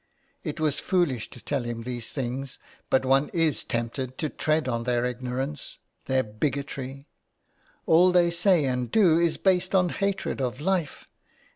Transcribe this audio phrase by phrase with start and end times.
[0.43, 2.57] It was foolish to tell him these things,
[2.89, 7.05] but one IS tempted to tread on their ignorance, their bigotry;
[7.85, 11.05] all they say and do is based on hatred of life.